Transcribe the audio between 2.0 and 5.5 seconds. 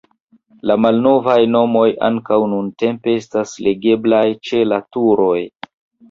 ankaŭ nuntempe estas legeblaj ĉe la turoj.